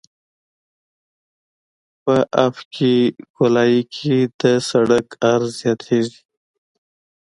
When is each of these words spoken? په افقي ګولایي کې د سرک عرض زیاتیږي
په 2.03 2.15
افقي 2.47 2.95
ګولایي 3.35 3.81
کې 3.95 4.15
د 4.39 4.41
سرک 4.69 5.07
عرض 5.29 5.49
زیاتیږي 5.61 6.19